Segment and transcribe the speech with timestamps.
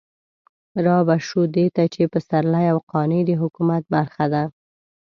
[0.85, 4.43] رابه شو دې ته چې پسرلي او قانع د حکومت برخه ده.